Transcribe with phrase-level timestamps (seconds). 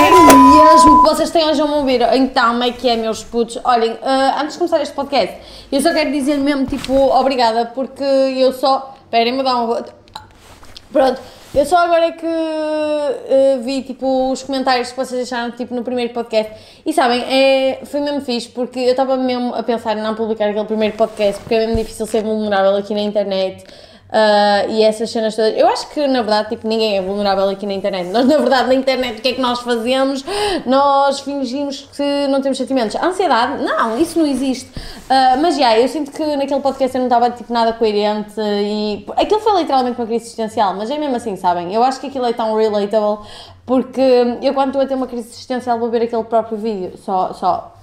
[0.00, 2.02] mesmo que vocês tenham a me ouvir.
[2.14, 3.58] Então, como é que é, meus putos?
[3.64, 5.36] Olhem, uh, antes de começar este podcast,
[5.70, 8.94] eu só quero dizer mesmo, tipo, obrigada, porque eu só.
[9.04, 9.82] Esperem, me dar um.
[10.92, 11.20] Pronto,
[11.54, 15.82] eu só agora é que uh, vi, tipo, os comentários que vocês deixaram, tipo, no
[15.82, 16.52] primeiro podcast.
[16.84, 20.50] E sabem, é, foi mesmo fixe, porque eu estava mesmo a pensar em não publicar
[20.50, 23.64] aquele primeiro podcast, porque é mesmo difícil ser vulnerável aqui na internet.
[24.08, 25.54] Uh, e essas cenas todas.
[25.54, 28.08] Eu acho que na verdade tipo, ninguém é vulnerável aqui na internet.
[28.08, 30.24] Nós, na verdade, na internet, o que é que nós fazemos?
[30.64, 32.96] Nós fingimos que não temos sentimentos.
[32.96, 34.70] Ansiedade, não, isso não existe.
[34.70, 38.32] Uh, mas já, yeah, eu sinto que naquele podcast eu não estava tipo, nada coerente
[38.38, 39.04] e.
[39.14, 41.74] Aquilo foi literalmente uma crise existencial, mas é mesmo assim, sabem?
[41.74, 43.26] Eu acho que aquilo é tão relatable
[43.68, 44.00] porque
[44.40, 46.96] eu, quando estou a ter uma crise existencial, vou ver aquele próprio vídeo.
[46.96, 47.76] Só, só,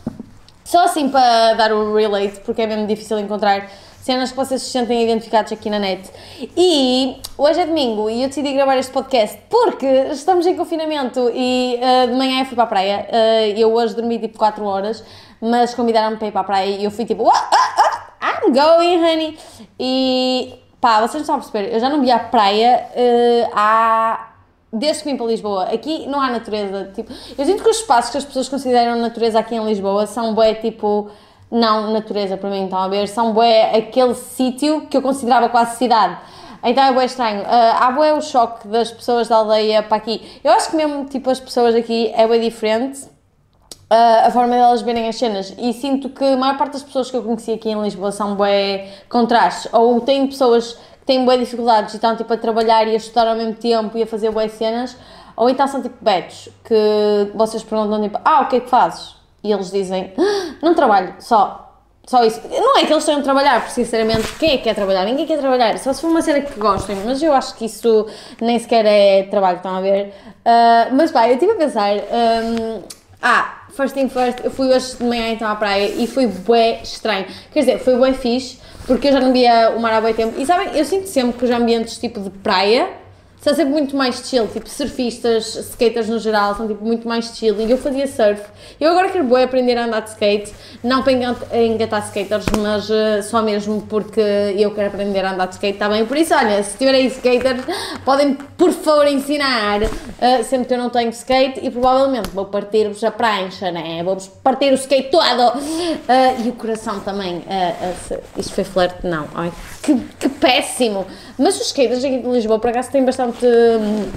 [0.63, 3.70] só assim para dar o relate, porque é mesmo difícil encontrar
[4.05, 6.11] cenas que vocês se sentem identificados aqui na net.
[6.55, 11.79] E hoje é domingo e eu decidi gravar este podcast porque estamos em confinamento e
[11.81, 13.07] uh, de manhã eu fui para a praia.
[13.09, 15.03] Uh, eu hoje dormi tipo 4 horas,
[15.41, 18.53] mas convidaram-me para ir para a praia e eu fui tipo, ah, ah, ah, I'm
[18.53, 19.39] going, honey.
[19.79, 24.34] E pá, vocês não estão a perceber, eu já não vi a praia uh, há
[24.71, 28.12] desde que vim para Lisboa, aqui não há natureza, tipo, eu sinto que os espaços
[28.12, 31.09] que as pessoas consideram natureza aqui em Lisboa são bué, tipo,
[31.55, 33.07] não natureza para mim, estão a ver?
[33.07, 36.17] São bué aquele sítio que eu considerava quase cidade.
[36.63, 37.41] Então é bué estranho.
[37.41, 37.47] Uh,
[37.79, 40.39] há bué o choque das pessoas da aldeia para aqui.
[40.43, 43.03] Eu acho que mesmo, tipo, as pessoas aqui é bué diferente.
[43.89, 47.12] Uh, a forma delas verem as cenas e sinto que a maior parte das pessoas
[47.12, 51.37] que eu conheci aqui em Lisboa são bué contrastes ou têm pessoas que têm bué
[51.37, 54.31] dificuldades e estão tipo a trabalhar e a estudar ao mesmo tempo e a fazer
[54.31, 54.97] bué cenas
[55.37, 59.15] ou então são tipo betos que vocês perguntam tipo ah o que é que fazes?
[59.46, 61.62] E eles dizem: ah, Não trabalho, só.
[62.07, 62.40] Só isso.
[62.49, 65.06] Não é que eles tenham de trabalhar, porque sinceramente, quem é que quer trabalhar?
[65.06, 65.78] Ninguém quer trabalhar.
[65.79, 68.07] Só se for uma cena que gostem, mas eu acho que isso
[68.40, 70.13] nem sequer é trabalho, estão a ver?
[70.46, 71.94] Uh, mas pá, eu estive a pensar.
[71.96, 72.84] Um,
[73.24, 76.80] ah, first thing first, eu fui hoje de manhã então à praia e foi bué
[76.84, 77.25] estranho.
[77.52, 80.40] Quer dizer, foi bué fixe, porque eu já não via o mar há bué tempo.
[80.40, 82.88] E sabem, eu sinto sempre que os ambientes tipo de praia
[83.45, 87.61] são sempre muito mais chill, tipo surfistas, skaters no geral, são tipo muito mais chill.
[87.61, 88.41] E eu fazia surf.
[88.81, 90.51] Eu agora quero bem aprender a andar de skate,
[90.83, 94.19] não para engatar skaters, mas uh, só mesmo porque
[94.57, 96.03] eu quero aprender a andar de skate também.
[96.07, 97.61] Por isso, olha, se tiverem skaters,
[98.03, 103.03] podem por favor ensinar, uh, sempre que eu não tenho skate e provavelmente vou partir-vos
[103.03, 104.01] a prancha, né?
[104.03, 107.44] Vou-vos partir o skate todo uh, e o coração também.
[108.35, 109.06] isto foi flerte?
[109.06, 109.27] Não.
[109.35, 109.51] Ai,
[109.83, 111.06] que, que péssimo!
[111.38, 113.34] Mas os skaters aqui de Lisboa, por acaso, têm bastante.
[113.44, 114.12] Hum,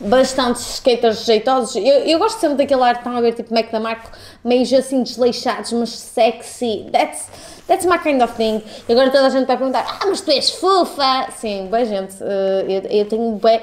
[0.00, 1.76] bastantes skaters jeitosos.
[1.76, 4.10] Eu, eu gosto sempre daquele ar, estão a ver, tipo Mac da Marco,
[4.44, 6.86] meio assim desleixados, mas sexy.
[6.92, 7.28] That's,
[7.66, 8.62] that's my kind of thing.
[8.88, 11.28] E agora toda a gente vai perguntar: Ah, mas tu és fofa!
[11.36, 12.14] Sim, boa gente.
[12.22, 13.60] Uh, eu, eu tenho bem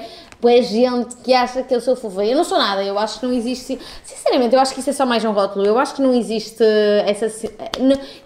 [0.48, 2.24] é gente que acha que eu sou fofa.
[2.24, 3.78] Eu não sou nada, eu acho que não existe.
[4.02, 5.64] Sinceramente, eu acho que isso é só mais um rótulo.
[5.64, 6.64] Eu acho que não existe
[7.06, 7.26] essa.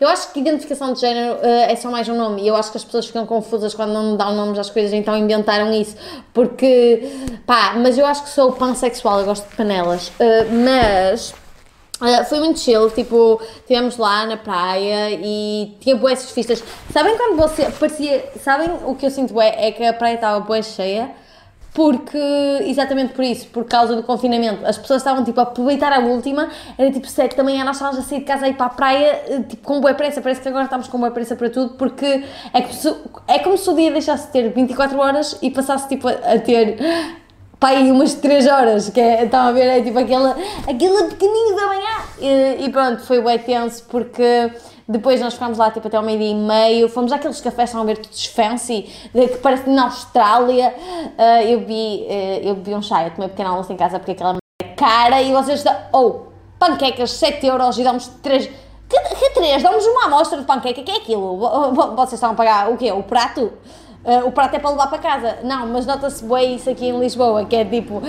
[0.00, 2.42] Eu acho que identificação de género eh, é só mais um nome.
[2.42, 5.16] E eu acho que as pessoas ficam confusas quando não dão nomes às coisas, então
[5.16, 5.96] inventaram isso.
[6.32, 7.02] Porque.
[7.46, 10.10] pá, mas eu acho que sou pansexual, eu gosto de panelas.
[10.18, 11.34] Eh, mas.
[11.98, 16.62] Uh, foi muito chill, tipo, estivemos lá na praia e tinha boas surfistas.
[16.92, 18.24] Sabem quando você parecia.
[18.42, 19.54] Sabem o que eu sinto bué?
[19.58, 21.10] É que a praia estava boa cheia
[21.76, 22.16] porque,
[22.62, 26.48] exatamente por isso, por causa do confinamento, as pessoas estavam tipo a aproveitar a última,
[26.78, 28.70] era tipo 7 da manhã, nós estávamos a sair de casa e ir para a
[28.70, 31.74] praia, eh, tipo com boa pressa, parece que agora estamos com boa pressa para tudo,
[31.74, 32.94] porque é como se,
[33.28, 36.38] é como se o dia deixasse de ter 24 horas e passasse tipo a, a
[36.38, 36.78] ter
[37.58, 40.36] pá, aí umas 3 horas, que é, estão a ver, é tipo aquela,
[40.68, 44.50] aquela pequenino da manhã, e, e pronto, foi bem tenso, porque
[44.88, 47.84] depois nós ficámos lá tipo até ao meio-dia e meio, fomos àqueles cafés, estão a
[47.84, 50.72] ver todos fancy, que parece na Austrália.
[51.18, 53.98] Uh, eu, vi, uh, eu bebi um chá, eu tomei um pequeno almoço em casa
[53.98, 56.26] porque aquela é cara e vocês dão, oh,
[56.58, 58.46] panquecas 7 euros e damos 3.
[58.88, 59.60] Que, que 3?
[59.60, 61.36] Damos uma amostra de panqueca, que é aquilo?
[61.96, 62.92] Vocês estão a pagar o quê?
[62.92, 63.52] O prato?
[64.06, 65.38] Uh, o prato é para levar para casa.
[65.42, 68.00] Não, mas nota-se bem isso aqui em Lisboa, que é tipo,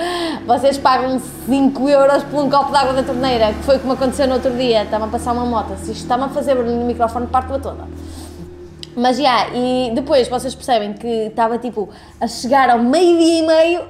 [0.45, 4.27] vocês pagam 5 euros por um copo de água da torneira, que foi como aconteceu
[4.27, 4.83] no outro dia.
[4.83, 5.75] Estava a passar uma moto.
[5.77, 7.85] Se isto está-me a fazer barulho no microfone, parte-a toda.
[8.95, 11.89] Mas já, yeah, e depois vocês percebem que estava tipo
[12.21, 13.81] a chegar ao meio-dia e meio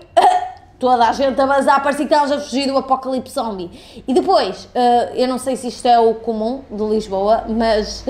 [0.79, 3.69] toda a gente a vazar, parecia que estávamos a fugir do apocalipse zombie.
[4.07, 8.06] E depois, uh, eu não sei se isto é o comum de Lisboa, mas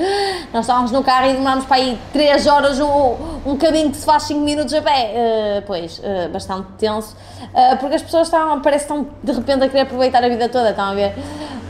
[0.54, 3.16] nós estávamos no carro e demorámos para aí 3 horas um,
[3.46, 5.14] um caminho que se faz 5 minutos a pé.
[5.14, 7.16] Uh, pois, uh, bastante tenso,
[7.80, 10.70] porque as pessoas estavam, parece que estão de repente a querer aproveitar a vida toda,
[10.70, 11.14] estão a ver?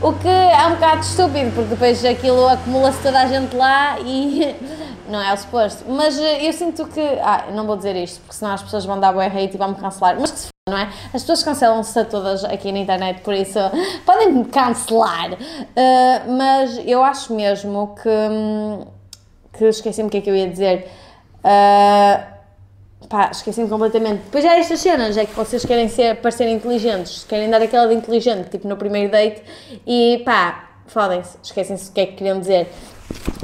[0.02, 4.54] O que é um bocado estúpido, porque depois aquilo acumula-se toda a gente lá e
[5.08, 5.84] não é o suposto.
[5.88, 9.12] Mas eu sinto que, ah, não vou dizer isto, porque senão as pessoas vão dar
[9.12, 10.88] boa hate e vão me cancelar, mas que se não é?
[11.12, 13.58] As pessoas cancelam-se todas aqui na internet, por isso
[14.04, 15.32] podem me cancelar.
[15.32, 19.58] Uh, mas eu acho mesmo que.
[19.58, 20.88] que esqueci-me o que é que eu ia dizer.
[21.38, 24.24] Uh, pá, esqueci-me completamente.
[24.24, 27.94] Depois há estas cenas, é que vocês querem ser, parecer inteligentes, querem dar aquela de
[27.94, 29.42] inteligente, tipo no primeiro date,
[29.86, 32.68] e pá, fodem-se, esquecem-se o que é que queriam dizer.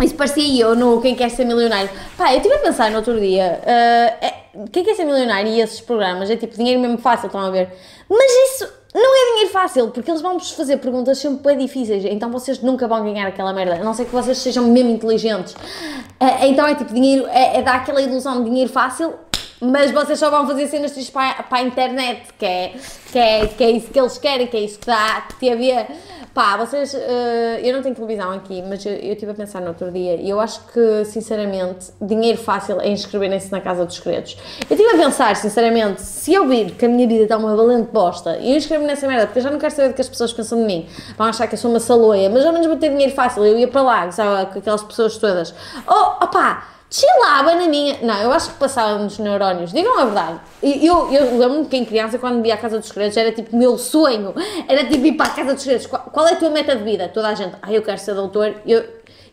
[0.03, 1.91] Isso parecia eu no Quem Quer Ser Milionário.
[2.17, 5.61] Pá, eu estive a pensar no outro dia, uh, é, Quem Quer Ser Milionário e
[5.61, 7.73] esses programas, é tipo dinheiro mesmo fácil, estão a ver?
[8.09, 12.31] Mas isso não é dinheiro fácil, porque eles vão-vos fazer perguntas sempre bem difíceis, então
[12.31, 15.53] vocês nunca vão ganhar aquela merda, a não ser que vocês sejam mesmo inteligentes.
[15.55, 19.15] Uh, então é tipo, dinheiro, é, é dar aquela ilusão de dinheiro fácil,
[19.61, 22.75] mas vocês só vão fazer cenas para, para a internet, que é,
[23.11, 25.87] que, é, que é isso que eles querem, que é isso que dá TV.
[26.35, 26.93] Pá, vocês.
[26.93, 30.29] Uh, eu não tenho televisão aqui, mas eu, estive a pensar no outro dia e
[30.29, 34.37] eu acho que, sinceramente, dinheiro fácil é inscreverem-se na Casa dos Segredos.
[34.69, 37.93] Eu estive a pensar, sinceramente, se eu vir que a minha vida está uma valente
[37.93, 40.09] bosta e eu inscrevo-me nessa merda, porque eu já não quero saber o que as
[40.09, 42.77] pessoas pensam de mim, vão achar que eu sou uma saloia, mas ao menos vou
[42.77, 45.55] ter dinheiro fácil, eu ia para lá, sabe, com aquelas pessoas todas.
[45.87, 46.74] Oh, opá!
[46.95, 47.99] Chilava na minha.
[48.03, 50.41] Não, eu acho que passávamos neurónios, digam a verdade.
[50.63, 53.57] Eu, eu lembro-me que em criança, quando me ia à Casa dos Segredos, era tipo
[53.57, 54.33] meu sonho,
[54.69, 55.87] era tipo ir para a Casa dos Segredos.
[55.87, 57.09] Qual, qual é a tua meta de vida?
[57.09, 58.55] Toda a gente, ah, eu quero ser doutor.
[58.65, 58.85] Eu,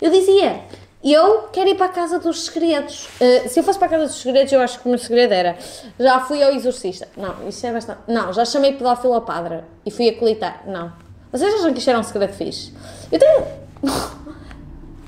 [0.02, 0.62] eu dizia,
[1.04, 3.08] eu quero ir para a Casa dos Segredos.
[3.22, 5.32] Uh, se eu fosse para a Casa dos Segredos, eu acho que o meu segredo
[5.32, 5.56] era
[6.00, 7.08] já fui ao exorcista.
[7.16, 8.00] Não, isso é bastante.
[8.08, 10.64] Não, já chamei pedófilo a padre e fui a colitar.
[10.66, 10.92] Não.
[11.32, 12.74] Vocês acham que isto era um segredo fixe?
[13.12, 13.46] Eu tenho.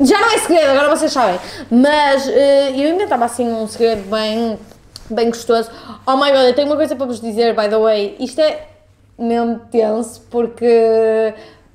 [0.04, 1.40] Já não é segredo, agora vocês sabem.
[1.72, 4.60] Mas uh, eu inventava assim um segredo bem,
[5.10, 5.70] bem gostoso.
[6.06, 8.16] Oh my god, eu tenho uma coisa para vos dizer, by the way.
[8.20, 8.68] Isto é
[9.18, 11.34] mesmo tenso porque.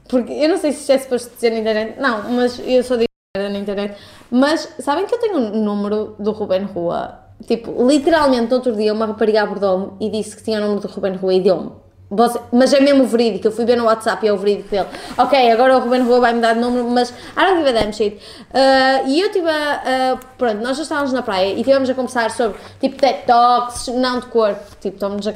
[0.08, 2.00] Porque eu não sei se isto é suposto dizer na internet.
[2.00, 3.96] Não, mas eu só digo na internet.
[4.30, 7.20] Mas sabem que eu tenho um número do Ruben Rua?
[7.46, 11.14] Tipo, literalmente, outro dia, uma rapariga abordou-me e disse que tinha o número do Ruben
[11.14, 11.88] Rua e deu-me.
[12.10, 14.87] Você, mas é mesmo verídico, eu fui ver no WhatsApp e é o verídico dele.
[15.19, 17.72] Ok, agora o Ruben Rua vai me dar de número, mas I don't give a
[17.72, 18.16] damn shit.
[18.16, 20.14] Uh, e eu estive a.
[20.14, 23.88] Uh, pronto, nós já estávamos na praia e estivemos a conversar sobre tipo TED Talks,
[23.88, 25.32] não de corpo, tipo, estamos a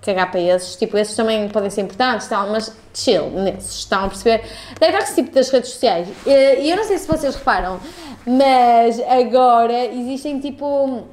[0.00, 0.76] cagar para esses.
[0.76, 4.48] Tipo, esses também podem ser importantes, tal, mas chill nesses, estão a perceber?
[4.80, 6.08] TED Talks tipo das redes sociais.
[6.08, 7.78] Uh, e eu não sei se vocês reparam,
[8.26, 11.04] mas agora existem tipo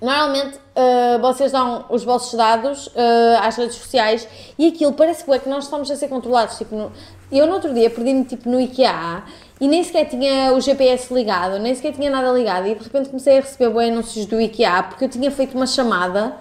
[0.00, 4.26] Normalmente uh, vocês dão os vossos dados uh, às redes sociais
[4.58, 6.56] e aquilo parece que, nós estamos a ser controlados.
[6.56, 6.92] Tipo, no,
[7.30, 9.22] eu no outro dia perdi-me tipo, no IKEA
[9.60, 13.10] e nem sequer tinha o GPS ligado, nem sequer tinha nada ligado e de repente
[13.10, 16.34] comecei a receber anúncios do IKEA porque eu tinha feito uma chamada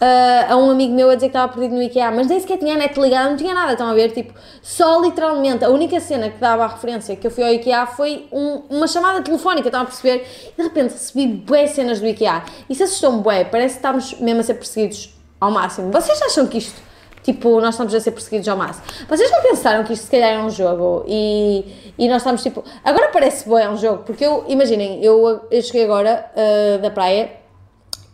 [0.00, 2.58] uh, a um amigo meu a dizer que estava perdido no IKEA, mas nem sequer
[2.58, 4.10] tinha a net ligada, não tinha nada, estão a ver?
[4.12, 7.86] Tipo, só literalmente, a única cena que dava a referência que eu fui ao IKEA
[7.86, 10.26] foi um, uma chamada telefónica, estão a perceber?
[10.52, 12.42] E de repente recebi bué cenas do IKEA.
[12.68, 15.90] Isso assustou-me bué, parece que estamos mesmo a ser perseguidos ao máximo.
[15.90, 16.88] Vocês acham que isto
[17.22, 18.86] tipo, nós estamos a ser perseguidos ao máximo.
[19.06, 22.64] Vocês não pensaram que isto se calhar é um jogo e, e nós estamos tipo.
[22.82, 26.90] Agora parece bom, é um jogo, porque eu, imaginem, eu, eu cheguei agora uh, da
[26.90, 27.30] praia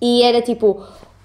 [0.00, 0.84] e era tipo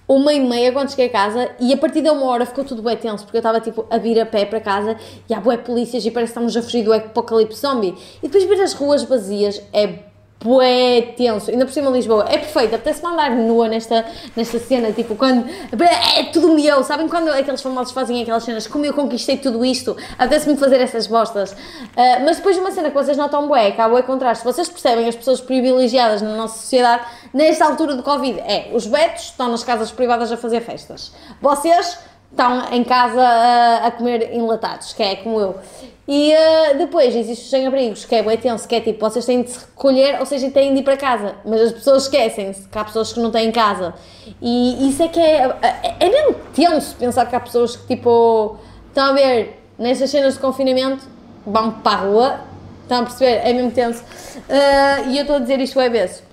[0.10, 2.82] uma e meia quando cheguei a casa e a partir de uma hora ficou tudo
[2.82, 4.98] bem tenso porque eu estava tipo a vir a pé para casa
[5.30, 7.96] e há bué polícias e parece que estamos a fugir do apocalipse zombie.
[8.18, 10.09] E depois ver as ruas vazias é
[10.42, 14.06] bué tenso, ainda por cima Lisboa é perfeita, apetece-me andar nua nesta,
[14.36, 18.86] nesta cena, tipo, quando é tudo meu, sabem quando aqueles famosos fazem aquelas cenas, como
[18.86, 21.58] eu conquistei tudo isto, apetece-me fazer essas bostas, uh,
[22.24, 25.16] mas depois uma cena que vocês notam bué, que há bué contraste, vocês percebem as
[25.16, 27.04] pessoas privilegiadas na nossa sociedade,
[27.34, 32.00] nesta altura do Covid, é, os betos estão nas casas privadas a fazer festas, vocês
[32.32, 35.56] estão em casa a, a comer enlatados, que é como eu.
[36.08, 39.44] E uh, depois existe os sem-abrigos, que é bem tenso, que é tipo, vocês têm
[39.44, 42.78] de se recolher, ou seja, têm de ir para casa, mas as pessoas esquecem-se que
[42.78, 43.94] há pessoas que não têm casa.
[44.42, 48.58] E isso é que é, é, é mesmo tenso pensar que há pessoas que tipo,
[48.88, 51.06] estão a ver, nestas cenas de confinamento,
[51.46, 52.40] vão para a rua,
[52.82, 54.04] estão a perceber, é mesmo tenso.
[54.04, 56.24] Uh, e eu estou a dizer isto é vezes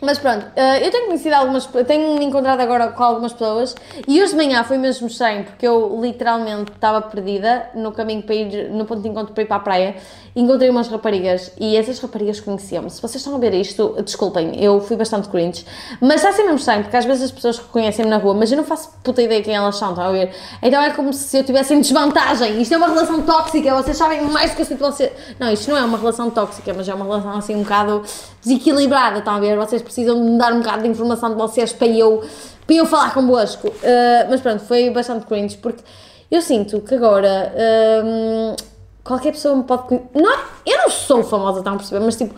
[0.00, 3.74] mas pronto, uh, eu tenho conhecido algumas, tenho me encontrado agora com algumas pessoas
[4.06, 8.34] e hoje de manhã foi mesmo estranho porque eu literalmente estava perdida no caminho para
[8.34, 9.96] ir, no ponto de encontro para ir para a praia
[10.34, 12.90] encontrei umas raparigas e essas raparigas conheciam-me.
[12.90, 15.64] Se vocês estão a ver isto, desculpem, eu fui bastante cringe,
[16.00, 18.50] mas está a ser mesmo estranho porque às vezes as pessoas reconhecem-me na rua, mas
[18.50, 20.32] eu não faço puta ideia quem elas são, estão a ver?
[20.62, 22.60] Então é como se eu tivesse em desvantagem.
[22.60, 25.12] Isto é uma relação tóxica, vocês sabem mais do que eu de vocês.
[25.38, 28.02] Não, isto não é uma relação tóxica, mas é uma relação assim um bocado
[28.42, 29.56] desequilibrada, estão a ver?
[29.56, 32.22] Vocês precisam me dar um bocado de informação de vocês para eu,
[32.66, 33.68] para eu falar convosco.
[33.68, 35.82] Uh, mas pronto, foi bastante cringe porque
[36.30, 37.52] eu sinto que agora.
[37.54, 38.70] Uh,
[39.02, 40.08] qualquer pessoa me pode conhecer.
[40.14, 42.04] Não, eu não sou famosa, estão a perceber?
[42.04, 42.34] Mas tipo,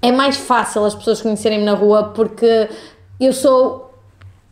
[0.00, 2.68] é mais fácil as pessoas conhecerem-me na rua porque
[3.18, 3.90] eu sou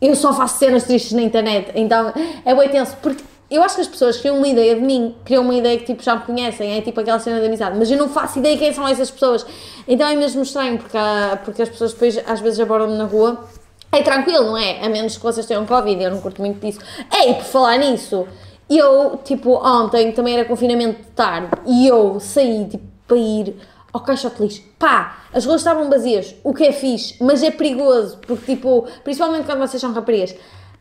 [0.00, 2.12] eu só faço cenas tristes na internet, então
[2.44, 3.22] é bem tenso, porque
[3.54, 6.02] eu acho que as pessoas criam uma ideia de mim, criam uma ideia que tipo
[6.02, 8.72] já me conhecem, é tipo aquela cena de amizade, mas eu não faço ideia quem
[8.72, 9.44] são essas pessoas,
[9.86, 13.44] então é mesmo estranho, porque, há, porque as pessoas depois às vezes abordam-me na rua,
[13.92, 14.84] é tranquilo, não é?
[14.84, 16.80] A menos que vocês tenham Covid, eu não curto muito disso.
[17.12, 18.26] Ei, por falar nisso,
[18.70, 23.54] eu, tipo, ontem também era confinamento de tarde e eu saí, tipo, para ir
[23.92, 24.62] ao de lixo.
[24.78, 29.44] Pá, as ruas estavam vazias, o que é fixe, mas é perigoso, porque, tipo, principalmente
[29.44, 30.34] quando vocês são raparigas,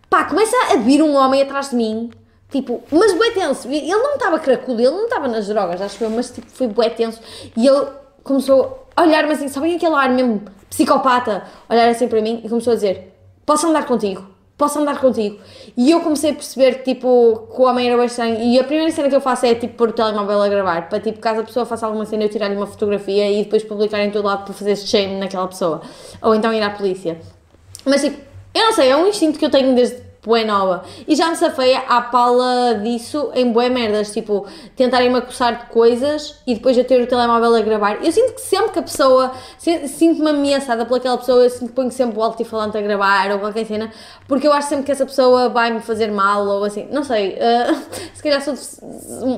[0.09, 2.09] pá, começa a vir um homem atrás de mim,
[2.51, 6.10] tipo, mas bué tenso, ele não estava cracudo, ele não estava nas drogas, acho eu,
[6.10, 7.22] mas, tipo, foi bué tenso,
[7.55, 7.88] e ele
[8.24, 12.72] começou a olhar-me assim, sabem aquele ar mesmo psicopata, olhar assim para mim e começou
[12.72, 13.13] a dizer,
[13.46, 14.31] posso andar contigo?
[14.62, 15.39] posso andar contigo.
[15.75, 18.43] E eu comecei a perceber tipo, que o homem era bastante.
[18.43, 21.00] E a primeira cena que eu faço é tipo pôr o telemóvel a gravar, para
[21.00, 24.12] tipo, caso a pessoa faça alguma cena, eu tirar-lhe uma fotografia e depois publicar em
[24.12, 25.81] todo lado para fazer shame naquela pessoa.
[26.22, 27.20] Ou então ir à polícia.
[27.84, 28.17] Mas tipo,
[28.53, 30.83] eu não sei, é um instinto que eu tenho desde bué nova.
[31.07, 36.41] E já me safei à pala disso em bué merdas, tipo, tentarem-me acusar de coisas
[36.45, 38.05] e depois eu ter o telemóvel a gravar.
[38.05, 41.91] Eu sinto que sempre que a pessoa, sinto-me ameaçada pelaquela pessoa, eu sinto que ponho
[41.91, 43.91] sempre o alto-falante a gravar ou qualquer cena,
[44.27, 47.75] porque eu acho sempre que essa pessoa vai-me fazer mal ou assim, não sei, uh,
[48.13, 48.53] se calhar sou,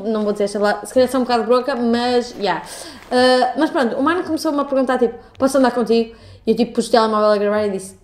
[0.06, 2.38] não vou dizer esta palavra, se calhar sou um bocado broca, mas, já.
[2.40, 2.66] Yeah.
[3.14, 6.16] Uh, mas pronto, o mano começou-me a perguntar, tipo, posso andar contigo?
[6.46, 7.98] E eu tipo pus o telemóvel a gravar e disse,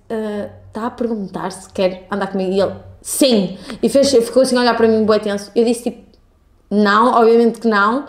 [0.68, 2.52] está uh, a perguntar se quer andar comigo?
[2.52, 3.58] E ele, sim.
[3.82, 5.52] E fez, ficou assim a olhar para mim, bem tenso.
[5.56, 6.04] Eu disse tipo,
[6.70, 8.06] não, obviamente que não.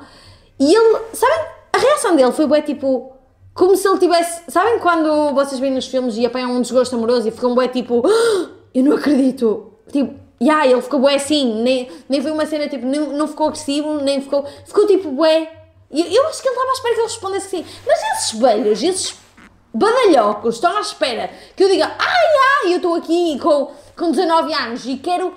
[0.58, 1.38] E ele, sabem,
[1.72, 3.12] a reação dele foi bem tipo,
[3.54, 7.26] como se ele tivesse, sabem quando vocês veem nos filmes e apanham um desgosto amoroso
[7.28, 9.72] e ficam bem tipo, ah, eu não acredito.
[9.90, 13.49] Tipo, yeah, ele ficou bué assim, nem, nem foi uma cena tipo, não, não ficou
[13.49, 15.50] agressivo, nem ficou, ficou tipo bué.
[15.90, 18.82] Eu, eu acho que ele estava à espera que ele respondesse assim, mas esses espelhos,
[18.82, 19.19] esses
[19.72, 22.26] badalhocos estão à espera que eu diga ai
[22.64, 25.34] ai, eu estou aqui com, com 19 anos e quero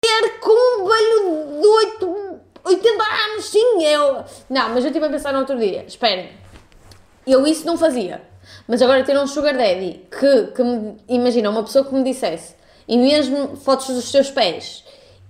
[0.00, 4.24] ter com um velho de 8, 80 anos, sim, eu.
[4.48, 6.30] Não, mas eu estive a pensar no outro dia, esperem,
[7.26, 8.22] eu isso não fazia,
[8.66, 12.54] mas agora ter um sugar daddy que, que me, imagina, uma pessoa que me dissesse
[12.86, 14.84] e mesmo fotos dos teus pés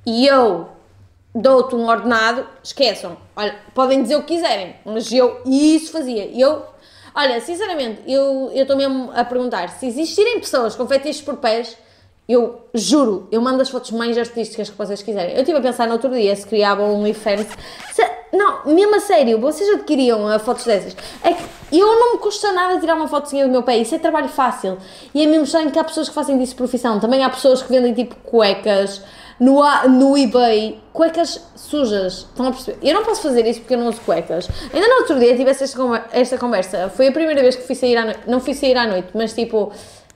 [0.06, 0.68] e eu
[1.34, 6.64] dou-te um ordenado, esqueçam, olha, podem dizer o que quiserem, mas eu isso fazia, eu
[7.18, 11.76] Olha, sinceramente, eu estou mesmo a perguntar se existirem pessoas com fetiches por pés,
[12.28, 15.34] eu juro, eu mando as fotos mais artísticas que vocês quiserem.
[15.34, 17.48] Eu estive a pensar no outro dia se criavam um OnlyFans.
[18.32, 20.94] Não, mesmo a sério, vocês adquiriam uh, fotos dessas.
[21.24, 23.98] É que eu não me custa nada tirar uma fotozinha do meu pé, isso é
[23.98, 24.78] trabalho fácil.
[25.12, 27.00] E é mesmo estranho que há pessoas que fazem disso profissão.
[27.00, 29.02] Também há pessoas que vendem tipo cuecas
[29.38, 32.26] no, no eBay, cuecas sujas.
[32.28, 32.78] Estão a perceber?
[32.82, 34.48] Eu não posso fazer isso porque eu não uso cuecas.
[34.72, 35.64] Ainda no outro dia tive esta,
[36.12, 36.88] esta conversa.
[36.88, 38.20] Foi a primeira vez que fui sair à noite.
[38.26, 39.72] Não fui sair à noite, mas tipo.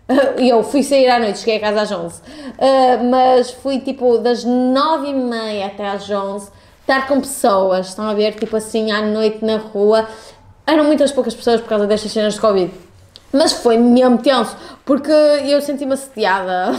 [0.36, 2.20] Eu fui sair à noite, cheguei a casa às 11.
[2.20, 6.50] Uh, mas fui tipo das 9 e meia até às 11
[6.80, 7.88] estar com pessoas.
[7.88, 8.34] Estão a ver?
[8.34, 10.06] Tipo assim, à noite na rua.
[10.66, 12.72] Eram muitas poucas pessoas por causa destas cenas de Covid.
[13.32, 16.72] Mas foi mesmo tenso, porque eu senti-me assediada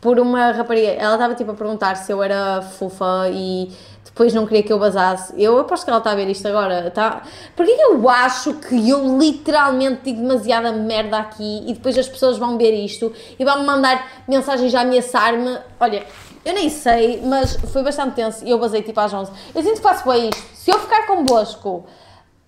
[0.00, 0.88] por uma rapariga.
[0.92, 3.70] Ela estava tipo a perguntar se eu era fofa e
[4.04, 5.32] depois não queria que eu basasse.
[5.36, 6.90] Eu aposto que ela está a ver isto agora.
[6.90, 7.22] Tá?
[7.54, 12.56] Porque eu acho que eu literalmente digo demasiada merda aqui e depois as pessoas vão
[12.56, 15.58] ver isto e vão me mandar mensagens a ameaçar-me.
[15.78, 16.06] Olha,
[16.44, 19.30] eu nem sei, mas foi bastante tenso e eu basei tipo às 11.
[19.54, 20.42] Eu sinto que faço bem isto.
[20.54, 21.84] Se eu ficar convosco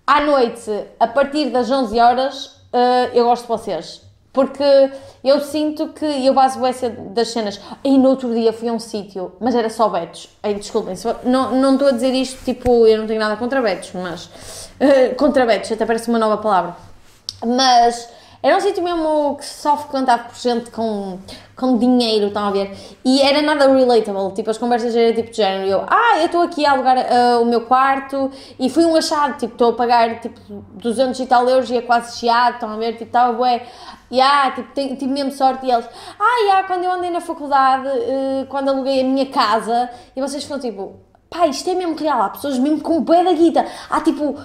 [0.05, 0.69] à noite
[0.99, 4.02] a partir das 11 horas uh, eu gosto de vocês.
[4.33, 4.91] Porque
[5.23, 7.61] eu sinto que eu baso essa das cenas.
[7.83, 10.27] E no outro dia fui a um sítio, mas era só betos.
[10.41, 13.91] Ei, desculpem, não, não estou a dizer isto tipo, eu não tenho nada contra betos,
[13.93, 14.25] mas.
[14.25, 16.75] Uh, contra betos, até parece uma nova palavra.
[17.45, 18.09] Mas
[18.43, 21.17] era um sítio mesmo que só frequentado por gente com,
[21.55, 22.75] com dinheiro, estão a ver?
[23.05, 26.41] E era nada relatable, tipo, as conversas eram tipo de género, eu, ah, eu estou
[26.41, 30.19] aqui a alugar uh, o meu quarto e fui um achado, tipo, estou a pagar,
[30.19, 30.37] tipo,
[30.73, 32.91] 200 e tal euros e é quase chiado, estão a ver?
[32.93, 33.65] Tipo, estava bué,
[34.13, 35.89] e ah, tipo, tive mesmo sorte e eles,
[36.19, 40.43] ah, yeah, quando eu andei na faculdade, uh, quando aluguei a minha casa, e vocês
[40.43, 44.01] ficam tipo, pá, isto é mesmo real, há pessoas mesmo com bué da guita, há
[44.01, 44.35] tipo,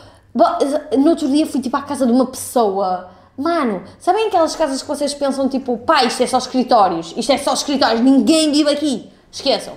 [0.97, 4.89] no outro dia fui tipo à casa de uma pessoa Mano, sabem aquelas casas que
[4.89, 9.13] vocês pensam tipo, pá, isto é só escritórios, isto é só escritórios, ninguém vive aqui.
[9.31, 9.75] Esqueçam.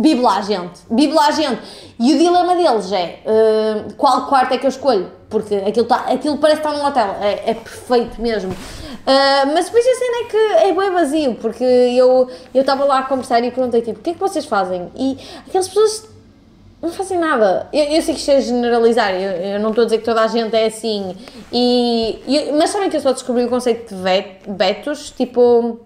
[0.00, 0.80] Vive lá, gente.
[0.90, 1.60] Vive lá, gente.
[1.98, 5.10] E o dilema deles é uh, qual quarto é que eu escolho?
[5.28, 7.16] Porque aquilo, tá, aquilo parece estar num hotel.
[7.20, 8.50] É, é perfeito mesmo.
[8.50, 13.02] Uh, mas depois a cena é que é bem vazio, porque eu estava lá a
[13.02, 14.90] conversar e perguntei tipo, o que é que vocês fazem?
[14.96, 16.08] E aquelas pessoas
[16.80, 17.68] não fazem nada.
[17.70, 20.22] Eu, eu sei que isto é generalizar, eu, eu, não estou a dizer que toda
[20.22, 21.14] a gente é assim.
[21.52, 22.18] E,
[22.56, 25.80] mas sabem que eu só descobri o conceito de betos, tipo,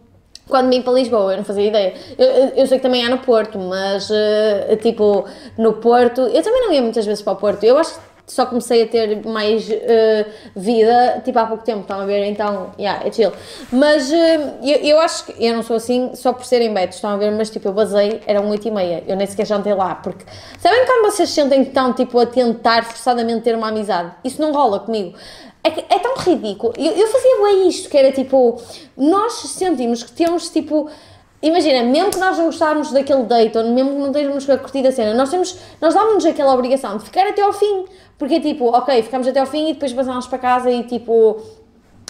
[0.48, 1.94] quando vim para Lisboa, eu não fazia ideia.
[2.18, 5.24] Eu, eu, sei que também há no Porto, mas uh, tipo,
[5.56, 7.64] no Porto, eu também não ia muitas vezes para o Porto.
[7.64, 12.00] Eu acho que só comecei a ter mais uh, vida, tipo, há pouco tempo, estão
[12.00, 12.24] a ver?
[12.26, 13.32] Então, yeah, é chill.
[13.72, 14.14] Mas uh,
[14.62, 17.30] eu, eu acho que, eu não sou assim só por serem betos, estão a ver?
[17.32, 20.24] Mas, tipo, eu basei, eram 8 e meia, eu nem sequer jantei lá, porque,
[20.58, 24.12] sabem quando vocês sentem que estão, tipo, a tentar forçadamente ter uma amizade?
[24.24, 25.14] Isso não rola comigo.
[25.64, 26.74] É, é tão ridículo.
[26.76, 28.60] Eu, eu fazia bem isto, que era, tipo,
[28.96, 30.90] nós sentimos que temos, tipo
[31.46, 34.82] imagina, mesmo que nós não gostáramos daquele date, ou mesmo que não tenhamos a curtir
[34.82, 37.84] da cena, nós temos, nós damos-nos aquela obrigação de ficar até ao fim,
[38.16, 41.42] porque é tipo, ok, ficamos até ao fim e depois passamos para casa e tipo,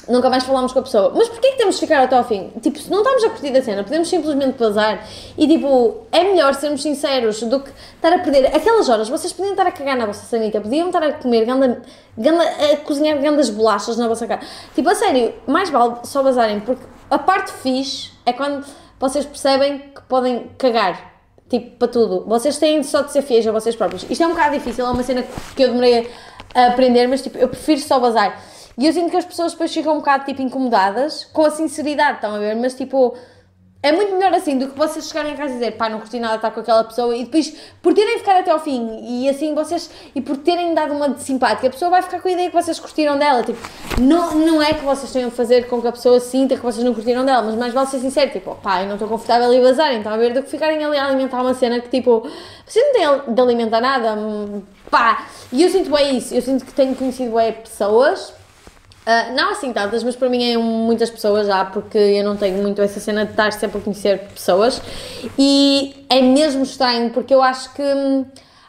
[0.09, 1.13] nunca mais falamos com a pessoa.
[1.15, 2.51] Mas porquê que temos de ficar até ao fim?
[2.61, 5.07] Tipo, se não estamos a curtir da cena, podemos simplesmente passar
[5.37, 9.09] e tipo, é melhor sermos sinceros do que estar a perder aquelas horas.
[9.09, 11.83] Vocês podiam estar a cagar na vossa sanita, podiam estar a comer, ganda,
[12.17, 14.41] ganda, a cozinhar grandes bolachas na vossa cara.
[14.75, 18.65] Tipo, a sério, mais vale só bazarem, porque a parte fixe é quando
[18.99, 21.15] vocês percebem que podem cagar.
[21.49, 22.25] Tipo, para tudo.
[22.27, 24.05] Vocês têm só de ser fiéis a vocês próprios.
[24.09, 26.11] Isto é um bocado difícil, é uma cena que eu demorei
[26.55, 28.41] a aprender, mas tipo, eu prefiro só bazar.
[28.77, 32.17] E eu sinto que as pessoas depois ficam um bocado tipo incomodadas com a sinceridade,
[32.17, 32.57] estão a ver?
[32.57, 33.17] Mas tipo,
[33.85, 36.19] é muito melhor assim do que vocês chegarem a casa e dizer pá, não curti
[36.19, 39.55] nada estar com aquela pessoa e depois, por terem ficado até ao fim e assim
[39.55, 42.49] vocês, e por terem dado uma de simpática, a pessoa vai ficar com a ideia
[42.49, 43.43] que vocês curtiram dela.
[43.43, 43.59] Tipo,
[44.01, 46.83] não, não é que vocês tenham de fazer com que a pessoa sinta que vocês
[46.83, 49.61] não curtiram dela, mas mais vale ser sincero, tipo, pá, eu não estou confortável e
[49.61, 52.27] vazarem, então a ver do que ficarem ali a alimentar uma cena que tipo,
[52.67, 55.27] vocês não têm de alimentar nada, hum, pá.
[55.53, 58.33] E eu sinto bem isso, eu sinto que tenho conhecido bem pessoas
[59.07, 62.63] Uh, não assim tantas, mas para mim é muitas pessoas já, porque eu não tenho
[62.63, 64.81] muito essa cena de estar sempre a conhecer pessoas.
[65.39, 68.25] E é mesmo estranho, porque eu acho que hum,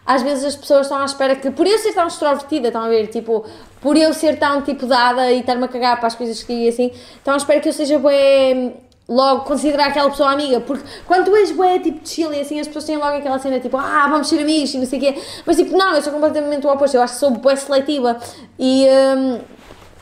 [0.06, 2.90] às vezes as pessoas estão à espera que, por eu ser tão extrovertida, estão a
[2.90, 3.46] ver, tipo,
[3.80, 6.70] por eu ser tão tipo dada e estar-me a cagar para as coisas que digo
[6.70, 8.76] assim, estão à espera que eu seja bem
[9.08, 12.86] logo considerar aquela pessoa amiga, porque quando tu és bué, tipo Chile assim, as pessoas
[12.86, 15.56] têm logo aquela cena tipo, ah, vamos ser amigos e não sei o quê, mas
[15.56, 18.18] tipo, não, eu sou completamente o oposto, eu acho que sou bué seletiva
[18.60, 18.86] e...
[19.18, 19.55] Um,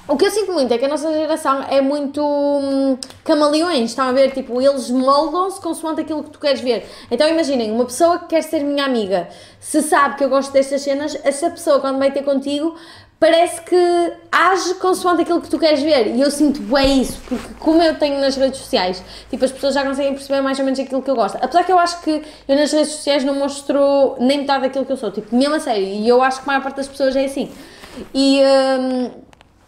[0.08, 4.10] o que eu sinto muito é que a nossa geração é muito hum, camaleões, estão
[4.10, 4.32] a ver?
[4.32, 6.86] Tipo, eles moldam-se consoante aquilo que tu queres ver.
[7.10, 9.30] Então imaginem, uma pessoa que quer ser minha amiga,
[9.62, 12.76] se sabe que eu gosto destas cenas, essa pessoa quando vai ter contigo
[13.18, 16.08] parece que age consoante aquilo que tu queres ver.
[16.08, 19.74] E eu sinto bem isso, porque como eu tenho nas redes sociais, tipo, as pessoas
[19.74, 21.38] já conseguem perceber mais ou menos aquilo que eu gosto.
[21.42, 24.92] Apesar que eu acho que eu nas redes sociais não mostro nem metade daquilo que
[24.92, 25.86] eu sou, tipo, mesmo a sério.
[25.86, 27.50] E eu acho que a maior parte das pessoas é assim.
[28.14, 28.42] E.
[28.42, 29.12] Hum,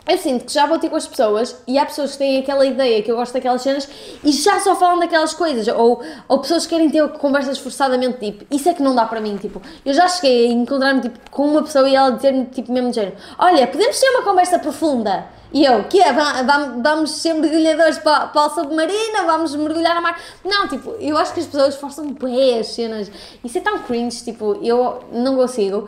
[0.07, 2.65] eu sinto que já vou ter com as pessoas e há pessoas que têm aquela
[2.65, 3.89] ideia que eu gosto daquelas cenas
[4.23, 8.45] e já só falam daquelas coisas, ou, ou pessoas que querem ter conversas forçadamente, tipo,
[8.53, 11.47] isso é que não dá para mim, tipo, eu já cheguei a encontrar-me, tipo, com
[11.47, 15.63] uma pessoa e ela dizer-me, tipo, mesmo género, olha, podemos ter uma conversa profunda, e
[15.63, 20.19] eu, que é, vamos, vamos ser mergulhadores para, para o submarino, vamos mergulhar na mar,
[20.43, 23.11] não, tipo, eu acho que as pessoas forçam bem as cenas,
[23.43, 25.87] isso é tão cringe, tipo, eu não consigo,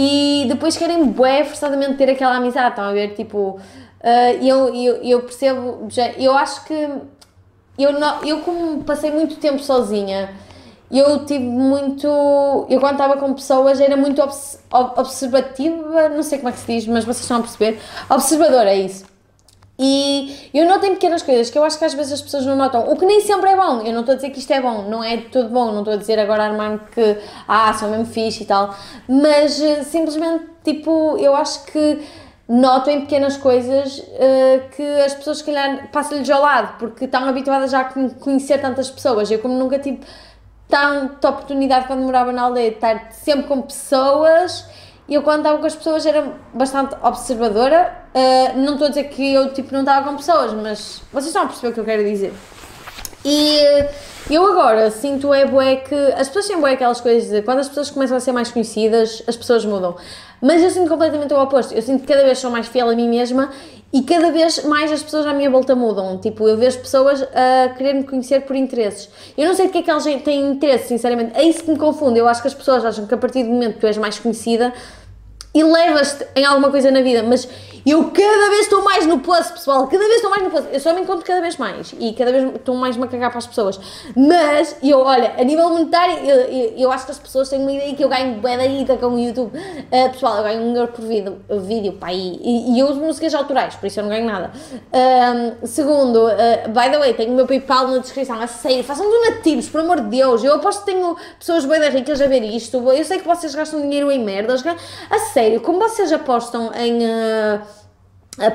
[0.00, 3.16] e depois querem bué forçadamente ter aquela amizade, estão a ver?
[3.16, 6.88] Tipo, uh, eu, eu, eu percebo, já, eu acho que
[7.76, 10.30] eu, não, eu como passei muito tempo sozinha,
[10.88, 12.06] eu tive muito.
[12.70, 16.72] Eu quando estava com pessoas era muito obs, observativa, não sei como é que se
[16.72, 17.80] diz, mas vocês estão a perceber.
[18.08, 19.04] Observadora, é isso.
[19.80, 22.56] E eu noto em pequenas coisas que eu acho que às vezes as pessoas não
[22.56, 23.80] notam, o que nem sempre é bom.
[23.82, 25.80] Eu não estou a dizer que isto é bom, não é de todo bom, não
[25.80, 28.74] estou a dizer agora Armando que ah, sou mesmo fixe e tal,
[29.08, 32.00] mas uh, simplesmente tipo, eu acho que
[32.48, 37.28] noto em pequenas coisas uh, que as pessoas se calhar passam-lhes ao lado, porque estão
[37.28, 39.30] habituadas já a conhecer tantas pessoas.
[39.30, 40.00] Eu como nunca tive
[40.66, 44.66] tanta oportunidade quando morava na aldeia de estar sempre com pessoas
[45.08, 47.96] e eu quando estava com as pessoas era bastante observadora.
[48.14, 51.44] Uh, não estou a dizer que eu tipo, não estava com pessoas, mas vocês estão
[51.44, 52.34] a perceber o que eu quero dizer.
[53.24, 53.58] E
[54.30, 57.68] eu agora sinto é bué que as pessoas têm bué aquelas coisas de quando as
[57.68, 59.96] pessoas começam a ser mais conhecidas, as pessoas mudam.
[60.40, 61.74] Mas eu sinto completamente o oposto.
[61.74, 63.50] Eu sinto que cada vez sou mais fiel a mim mesma
[63.92, 66.18] e cada vez mais as pessoas à minha volta mudam.
[66.18, 69.08] Tipo, eu vejo pessoas a querer me conhecer por interesses.
[69.36, 71.32] Eu não sei de que é que elas têm interesse, sinceramente.
[71.34, 72.18] É isso que me confunde.
[72.18, 74.18] Eu acho que as pessoas acham que a partir do momento que tu és mais
[74.18, 74.72] conhecida,
[75.54, 77.48] elevas-te em alguma coisa na vida, mas
[77.90, 80.80] eu cada vez estou mais no plus, pessoal, cada vez estou mais no plus, eu
[80.80, 81.94] só me encontro cada vez mais.
[81.98, 83.78] E cada vez estou mais a cagar para as pessoas,
[84.16, 87.72] mas eu, olha, a nível monetário, eu, eu, eu acho que as pessoas têm uma
[87.72, 90.76] ideia que eu ganho bem da guita com o YouTube, uh, pessoal, eu ganho um
[90.76, 94.10] euro por vídeo, vídeo pá, e, e, eu uso músicas autorais, por isso eu não
[94.10, 94.50] ganho nada.
[95.64, 99.68] Segundo, uh, by the way, tenho o meu Paypal na descrição, a sério, façam donativos,
[99.68, 102.76] por amor de Deus, eu aposto que tenho pessoas bem da ricas a ver isto,
[102.76, 104.62] eu sei que vocês gastam dinheiro em merdas,
[105.10, 106.98] a sério, como vocês apostam em.
[107.04, 107.77] Uh,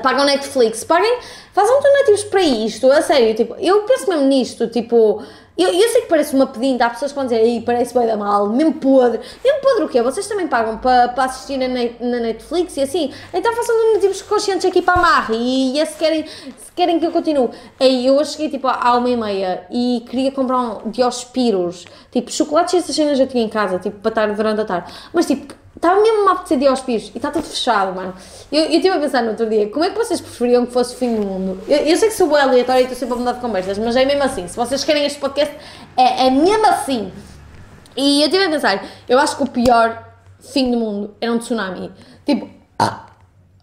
[0.02, 1.18] pagam Netflix, paguem,
[1.52, 5.22] façam donativos para isto, a sério, tipo, eu penso mesmo nisto, tipo,
[5.56, 8.06] eu, eu sei que parece uma pedinta, há pessoas que vão dizer, aí parece bem
[8.08, 9.20] da mal, mesmo podre.
[9.44, 10.02] Mesmo podre o quê?
[10.02, 13.12] Vocês também pagam para, para assistir na, na Netflix e assim?
[13.32, 17.06] Então façam donativos conscientes aqui para a Marra e, e se, querem, se querem que
[17.06, 17.50] eu continue.
[17.78, 22.74] Aí eu cheguei tipo à uma e meia e queria comprar um Diospiros, tipo chocolates
[22.74, 24.92] e essas cenas eu tinha em casa, tipo para estar durante a tarde.
[25.12, 28.14] Mas tipo, estava mesmo a apetecer Diospiros e está tudo fechado, mano.
[28.50, 30.94] Eu, eu estive a pensar no outro dia, como é que vocês preferiam que fosse
[30.94, 31.60] o fim do mundo?
[31.68, 33.96] Eu, eu sei que sou boa aleatória e estou sempre a mudar de conversas, mas
[33.96, 34.46] é mesmo assim.
[34.48, 35.54] Se vocês querem este podcast,
[35.96, 37.12] é, é mesmo assim.
[37.96, 41.38] E eu estive a pensar, eu acho que o pior fim do mundo era um
[41.38, 41.92] tsunami.
[42.26, 43.06] Tipo, ah,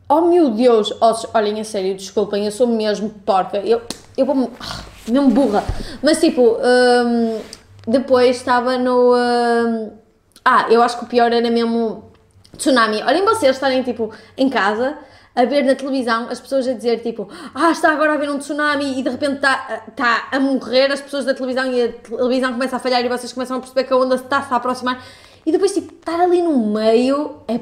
[0.10, 3.58] oh meu Deus, oh, olhem a sério, desculpem, eu sou mesmo porca.
[3.58, 3.82] Eu,
[4.17, 4.50] eu vou-me.
[4.60, 5.63] Ah, mesmo burra.
[6.02, 7.39] Mas tipo, um,
[7.88, 9.15] depois estava no.
[9.15, 10.00] Um,
[10.43, 12.12] ah, eu acho que o pior era mesmo
[12.58, 13.01] tsunami.
[13.04, 14.97] Olhem vocês estarem tipo em casa
[15.34, 18.38] a ver na televisão as pessoas a dizer tipo ah, está agora a haver um
[18.38, 22.51] tsunami e de repente está, está a morrer as pessoas da televisão e a televisão
[22.51, 25.01] começa a falhar e vocês começam a perceber que a onda está-se a aproximar
[25.45, 27.60] e depois tipo estar ali no meio é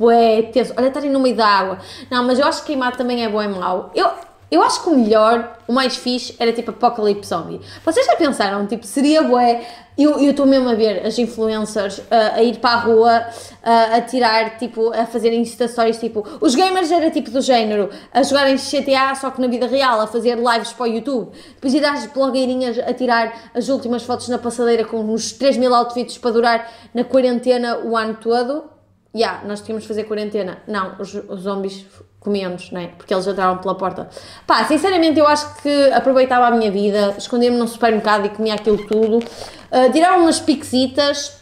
[0.00, 0.72] bué tenso.
[0.76, 1.78] Olha, estarem no meio da água.
[2.10, 3.90] Não, mas eu acho que queimar também é bom e mau.
[3.94, 4.10] Eu,
[4.50, 7.60] eu acho que o melhor, o mais fixe, era tipo Apocalipse Zombie.
[7.84, 9.64] Vocês já pensaram, tipo, seria bué,
[9.96, 14.00] eu estou mesmo a ver as influencers uh, a ir para a rua, uh, a
[14.00, 19.14] tirar, tipo, a fazer incitações, tipo, os gamers era tipo do género, a jogarem GTA
[19.14, 21.30] só que na vida real, a fazer lives para o YouTube.
[21.54, 25.74] Depois ir às blogueirinhas a tirar as últimas fotos na passadeira com uns 3 mil
[25.74, 28.64] outfits para durar na quarentena o ano todo.
[29.12, 30.62] Já, yeah, nós tínhamos de fazer quarentena.
[30.68, 31.84] Não, os, os zombies
[32.20, 32.88] comíamos, não é?
[32.88, 34.08] Porque eles entravam pela porta.
[34.46, 38.86] Pá, sinceramente eu acho que aproveitava a minha vida, escondia-me num supermercado e comia aquilo
[38.86, 41.40] tudo, uh, tirava umas piquesitas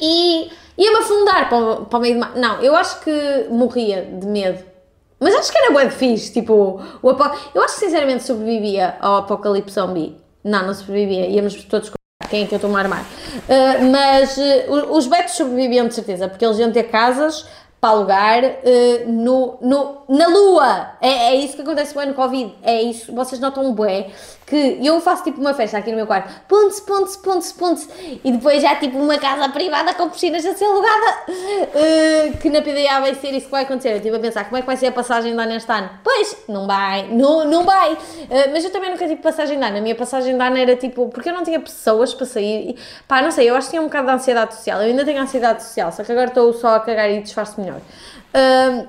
[0.00, 0.48] e
[0.78, 2.32] ia-me afundar para, para o meio de mar.
[2.36, 4.64] Não, eu acho que morria de medo.
[5.18, 7.24] Mas acho que era bué de fixe, tipo, o apo...
[7.54, 10.16] eu acho que sinceramente sobrevivia ao apocalipse zombie.
[10.42, 11.96] Não, não sobrevivia, íamos todos com
[12.28, 13.02] quem é que eu estou a armar.
[13.02, 17.46] Uh, mas uh, os betos sobreviviam de certeza, porque eles iam ter casas,
[17.84, 20.92] para alugar uh, no, no, na lua.
[21.02, 22.54] É, é isso que acontece bem no Covid.
[22.62, 24.06] É isso, vocês notam bué
[24.46, 28.32] que eu faço tipo uma festa aqui no meu quarto, ponte-se, ponte-se, ponte-se, ponte-se, e
[28.32, 31.16] depois já tipo uma casa privada com piscinas a ser alugada.
[31.28, 33.92] Uh, que na PDA vai ser isso que vai acontecer.
[33.92, 35.90] Eu estive a pensar como é que vai ser a passagem de ano este ano.
[36.02, 37.94] Pois, não vai, não, não vai.
[37.94, 37.98] Uh,
[38.52, 39.78] mas eu também nunca tive passagem de ano.
[39.78, 42.70] A minha passagem de ano era tipo, porque eu não tinha pessoas para sair.
[42.70, 42.76] E,
[43.08, 44.82] pá, não sei, eu acho que tinha um bocado de ansiedade social.
[44.82, 47.73] Eu ainda tenho ansiedade social, só que agora estou só a cagar e disfarço melhor.
[47.80, 48.86] Uh,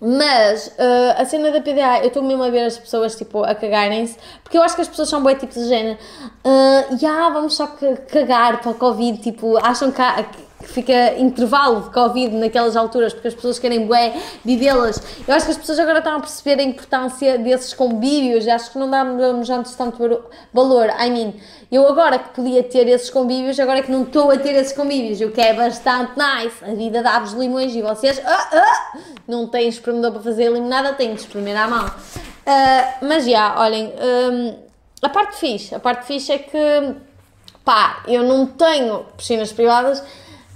[0.00, 3.54] mas uh, a cena da PDA, eu estou mesmo a ver as pessoas tipo a
[3.54, 5.98] cagarem-se, porque eu acho que as pessoas são bem tipo de género,
[6.42, 7.66] uh, yeah, vamos só
[8.10, 10.24] cagar para o Covid, tipo, acham que, há,
[10.60, 15.02] que fica intervalo de Covid naquelas alturas, porque as pessoas querem bué vivê-las.
[15.26, 18.78] Eu acho que as pessoas agora estão a perceber a importância desses convívios, acho que
[18.78, 20.88] não damos antes tanto valor.
[20.98, 21.32] I mean,
[21.70, 25.20] eu agora que podia ter esses convívios, agora que não estou a ter esses convívios,
[25.20, 26.64] o que é bastante nice.
[26.64, 31.14] A vida dá-vos limões e vocês ah, ah, não têm espremedor para fazer limonada, têm
[31.14, 31.86] de espremer à mão.
[31.86, 33.92] Uh, mas já, yeah, olhem,
[34.32, 34.56] um,
[35.02, 36.94] a parte fixe, a parte fixe é que,
[37.64, 40.02] pá, eu não tenho piscinas privadas,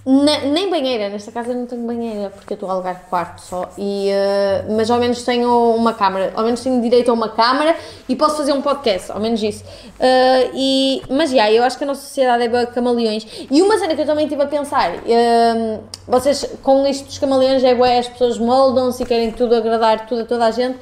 [0.07, 3.71] nem banheira, nesta casa não tenho banheira porque eu estou a alugar quarto só.
[3.79, 7.75] E, uh, mas ao menos tenho uma câmara, ao menos tenho direito a uma câmara
[8.07, 9.65] e posso fazer um podcast, ao menos isso.
[9.65, 13.27] Uh, e, mas já, yeah, eu acho que a nossa sociedade é camaleões.
[13.51, 17.65] E uma cena que eu também estive a pensar: uh, vocês com isto dos camaleões
[17.65, 20.79] é boa, as pessoas moldam-se e querem tudo agradar tudo a toda a gente.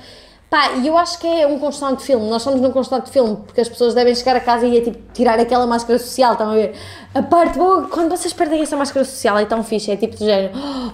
[0.53, 2.29] Pá, e eu acho que é um constante filme.
[2.29, 4.99] Nós estamos num constante filme, porque as pessoas devem chegar a casa e é tipo
[5.15, 6.75] tirar aquela máscara social, estão a ver?
[7.15, 10.27] A parte boa, quando vocês perdem essa máscara social, é tão fixe, é tipo de
[10.27, 10.53] género,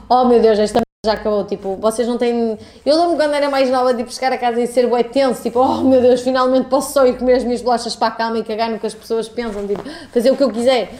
[0.08, 2.56] oh meu Deus, esta já acabou, tipo, vocês não têm.
[2.86, 5.42] Eu lembro quando era mais nova de tipo, chegar a casa e ser bué tenso,
[5.42, 8.38] tipo, oh meu Deus, finalmente posso só ir comer as minhas bolachas para a cama
[8.38, 10.94] e cagar no que as pessoas pensam, tipo, fazer o que eu quiser.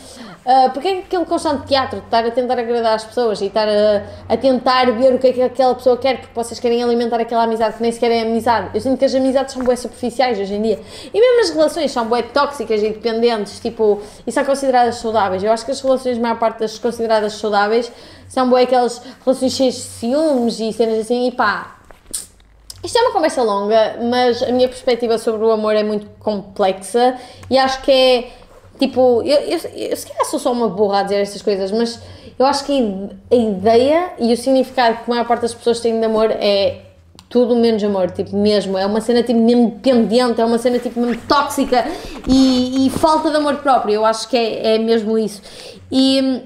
[0.48, 3.68] Uh, porque é aquele constante teatro, de estar a tentar agradar as pessoas e estar
[3.68, 7.20] a, a, tentar ver o que é que aquela pessoa quer, porque vocês querem alimentar
[7.20, 8.70] aquela amizade que nem sequer é amizade.
[8.72, 10.80] Eu sinto que as amizades são bué superficiais hoje em dia.
[11.12, 15.44] E mesmo as relações são bué tóxicas e dependentes, tipo, e são consideradas saudáveis.
[15.44, 17.92] Eu acho que as relações, a maior parte das consideradas saudáveis,
[18.26, 21.76] são bué aquelas relações cheias de ciúmes e cenas assim, e pá,
[22.82, 27.18] isto é uma conversa longa, mas a minha perspectiva sobre o amor é muito complexa
[27.50, 28.30] e acho que é
[28.78, 32.00] Tipo, eu, eu, eu se calhar sou só uma burra a dizer estas coisas, mas
[32.38, 35.98] eu acho que a ideia e o significado que a maior parte das pessoas têm
[35.98, 36.82] de amor é
[37.28, 38.78] tudo menos amor, tipo, mesmo.
[38.78, 41.84] É uma cena tipo mesmo dependente, é uma cena tipo mesmo tóxica
[42.26, 43.94] e, e falta de amor próprio.
[43.94, 45.42] Eu acho que é, é mesmo isso.
[45.90, 46.42] E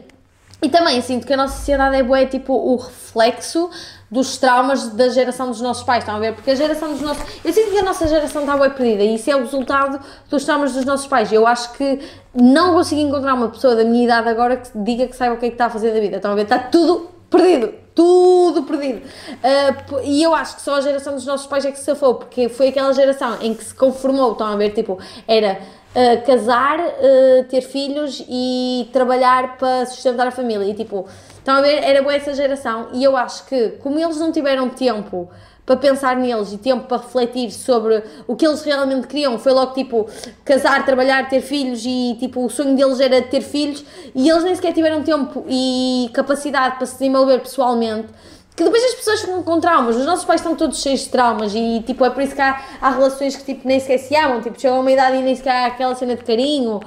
[0.65, 3.69] E também sinto que a nossa sociedade é boa, tipo o reflexo
[4.13, 6.35] dos traumas da geração dos nossos pais, estão a ver?
[6.35, 7.25] Porque a geração dos nossos.
[7.43, 9.99] Eu sinto que a nossa geração está bem perdida e isso é o resultado
[10.29, 11.33] dos traumas dos nossos pais.
[11.33, 11.99] Eu acho que
[12.35, 15.47] não consigo encontrar uma pessoa da minha idade agora que diga que saiba o que
[15.47, 16.43] é que está a fazer da vida, estão a ver?
[16.43, 19.01] Está tudo perdido, tudo perdido.
[19.01, 22.17] Uh, e eu acho que só a geração dos nossos pais é que se safou,
[22.17, 24.75] porque foi aquela geração em que se conformou, estão a ver?
[24.75, 25.59] Tipo, era
[25.97, 30.67] uh, casar, uh, ter filhos e trabalhar para sustentar a família.
[30.67, 31.09] E tipo,
[31.57, 31.83] a ver?
[31.83, 32.89] Era boa essa geração.
[32.93, 35.29] E eu acho que, como eles não tiveram tempo
[35.65, 39.39] para pensar neles e tempo para refletir sobre o que eles realmente queriam.
[39.39, 40.09] Foi logo tipo
[40.45, 44.55] casar, trabalhar, ter filhos e tipo o sonho deles era ter filhos e eles nem
[44.55, 48.09] sequer tiveram tempo e capacidade para se desenvolver pessoalmente
[48.55, 49.97] que depois as pessoas ficam com traumas.
[49.97, 52.61] Os nossos pais estão todos cheios de traumas e, tipo, é por isso que há,
[52.81, 54.43] há relações que, tipo, nem sequer se amam.
[54.43, 56.81] Tipo, chegam a uma idade e nem sequer há aquela cena de carinho.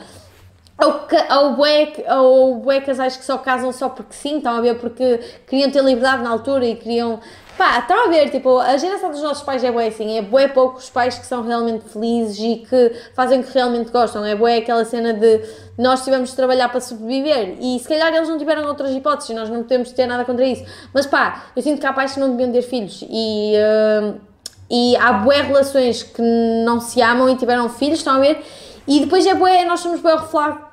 [0.77, 1.07] Ou,
[1.37, 4.77] ou, bué, ou bué casais que só casam só porque sim, estão a ver?
[4.77, 7.19] Porque queriam ter liberdade na altura e queriam
[7.57, 10.49] Pá, estão a ver, tipo, a geração dos nossos pais é bué assim, é bué
[10.49, 14.57] poucos pais que são realmente felizes e que fazem o que realmente gostam, é bué
[14.57, 15.41] aquela cena de
[15.77, 19.49] nós tivemos de trabalhar para sobreviver e se calhar eles não tiveram outras hipóteses, nós
[19.49, 22.31] não podemos ter nada contra isso, mas pá, eu sinto que há pais que não
[22.31, 23.53] deviam ter filhos e...
[23.55, 24.35] Uh,
[24.67, 26.23] e há bué relações que
[26.65, 28.43] não se amam e tiveram filhos, estão a ver?
[28.87, 30.15] E depois é bué, nós somos bué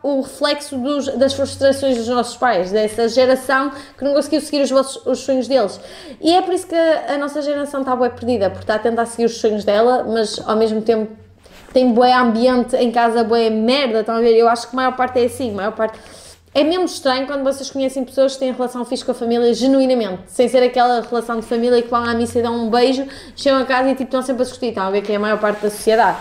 [0.02, 4.70] o reflexo dos, das frustrações dos nossos pais, dessa geração que não conseguiu seguir os,
[4.70, 5.80] vossos, os sonhos deles.
[6.20, 9.06] E é por isso que a, nossa geração está bué perdida, porque está a tentar
[9.06, 11.10] seguir os sonhos dela, mas ao mesmo tempo
[11.72, 14.36] tem bué ambiente em casa, bué merda, estão a ver?
[14.36, 15.98] Eu acho que a maior parte é assim, a maior parte...
[16.54, 20.24] É mesmo estranho quando vocês conhecem pessoas que têm relação fixe com a família genuinamente,
[20.26, 23.58] sem ser aquela relação de família que vão à missa e dão um beijo, chegam
[23.58, 25.38] a casa e tipo, estão sempre a discutir, estão a ver que é a maior
[25.38, 26.18] parte da sociedade.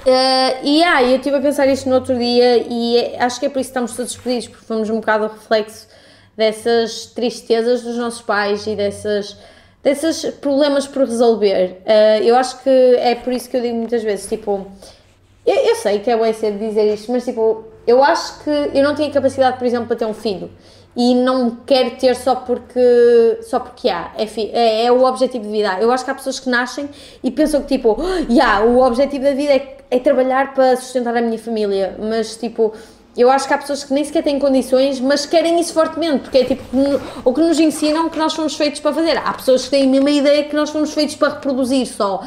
[0.00, 3.48] Uh, e ah, eu estive a pensar isto no outro dia e acho que é
[3.50, 5.88] por isso que estamos todos despedidos, porque fomos um bocado o reflexo
[6.36, 9.36] dessas tristezas dos nossos pais e dessas,
[9.82, 11.82] desses problemas por resolver.
[11.84, 14.66] Uh, eu acho que é por isso que eu digo muitas vezes, tipo,
[15.46, 18.82] eu, eu sei que é bem cedo dizer isto, mas tipo, eu acho que eu
[18.82, 20.50] não tinha capacidade, por exemplo, para ter um filho
[20.96, 24.12] e não quero ter só porque, só porque há.
[24.16, 25.78] É, é, é, o objetivo de vida.
[25.80, 26.88] Eu acho que há pessoas que nascem
[27.22, 31.16] e pensam que, tipo, oh, yeah, o objetivo da vida é, é trabalhar para sustentar
[31.16, 32.72] a minha família, mas, tipo,
[33.16, 36.38] eu acho que há pessoas que nem sequer têm condições, mas querem isso fortemente, porque
[36.38, 36.64] é tipo
[37.24, 39.16] o que nos ensinam que nós fomos feitos para fazer.
[39.18, 42.22] Há pessoas que têm a mesma ideia que nós fomos feitos para reproduzir só.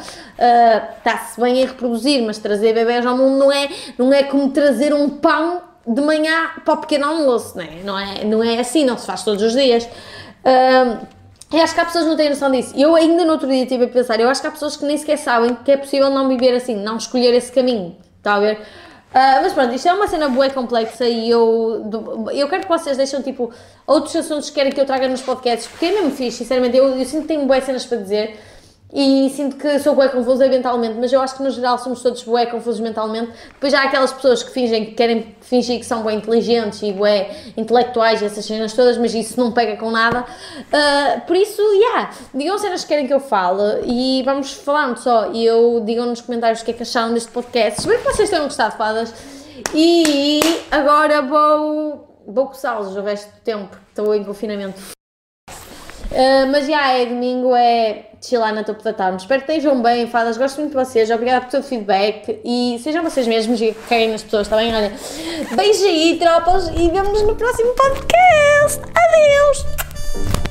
[0.98, 4.50] Está-se uh, bem a reproduzir, mas trazer bebés ao mundo não é, não é como
[4.50, 7.82] trazer um pão de manhã para o pequeno almoço, não é?
[7.82, 9.88] Não é, não é assim, não se faz todos os dias.
[11.52, 12.74] Eu acho que há pessoas que não têm noção disso.
[12.76, 14.96] Eu ainda no outro dia estive a pensar, eu acho que há pessoas que nem
[14.96, 18.58] sequer sabem que é possível não viver assim, não escolher esse caminho, está a ver?
[19.14, 21.88] Uh, mas pronto, isto é uma cena boa complexa e eu,
[22.32, 23.52] eu quero que vocês deixem tipo
[23.86, 26.88] outros assuntos que querem que eu traga nos podcasts, porque é mesmo fixe, sinceramente, eu,
[26.98, 28.36] eu sinto que tenho boas cenas para dizer
[28.94, 32.22] e sinto que sou bué confusa mentalmente, mas eu acho que no geral somos todos
[32.22, 33.32] bué confusos mentalmente.
[33.54, 37.28] Depois há aquelas pessoas que fingem que querem fingir que são bué inteligentes e bué
[37.56, 40.20] intelectuais e essas cenas todas, mas isso não pega com nada.
[40.20, 45.32] Uh, por isso, yeah, digam cenas que querem que eu fale e vamos falando só.
[45.32, 47.80] E eu digam nos comentários o que é que acharam deste podcast.
[47.80, 49.12] Espero que vocês tenham gostado, fadas.
[49.74, 55.03] E agora vou, vou coçá-los o resto do tempo, estou em confinamento.
[56.14, 59.22] Uh, mas já é domingo, é chilar na topo da tarde.
[59.22, 60.36] Espero que estejam bem, fadas.
[60.36, 61.10] Gosto muito de vocês.
[61.10, 62.40] Obrigada por todo o feedback.
[62.44, 64.74] E sejam vocês mesmos e caguem nas pessoas, está bem?
[64.74, 64.92] Olha,
[65.56, 68.80] beijo aí, tropas, e vemos nos no próximo podcast.
[68.94, 70.43] Adeus!